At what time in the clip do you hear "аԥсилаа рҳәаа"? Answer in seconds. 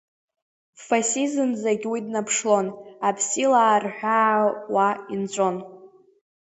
3.07-4.39